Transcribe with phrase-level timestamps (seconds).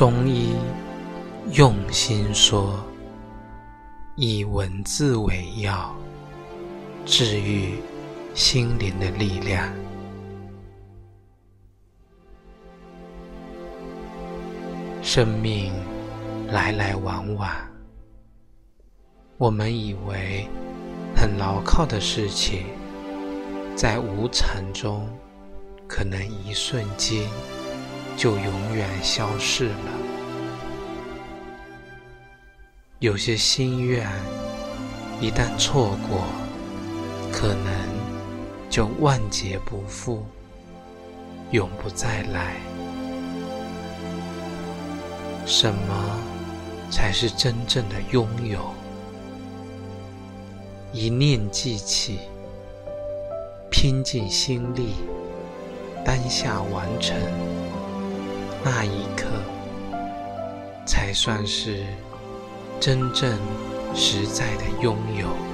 [0.00, 0.54] 中医
[1.52, 2.82] 用心说，
[4.16, 5.94] 以文字为药，
[7.04, 7.74] 治愈
[8.32, 9.70] 心灵的力量。
[15.02, 15.70] 生命
[16.48, 17.50] 来来往往，
[19.36, 20.48] 我们以为
[21.14, 22.64] 很牢靠的事情，
[23.76, 25.06] 在无常中，
[25.86, 27.28] 可能一瞬间
[28.16, 29.92] 就永远消逝了。
[32.98, 34.06] 有些心愿
[35.20, 36.24] 一旦错过，
[37.32, 37.72] 可能
[38.68, 40.26] 就万劫不复，
[41.50, 42.56] 永不再来。
[45.46, 46.20] 什么
[46.90, 48.72] 才是真正的拥有？
[50.92, 52.18] 一念记起，
[53.70, 54.94] 拼尽心力，
[56.04, 57.16] 当下完成，
[58.62, 59.26] 那一刻
[60.84, 61.84] 才算是
[62.78, 63.38] 真正
[63.94, 65.49] 实在的拥有。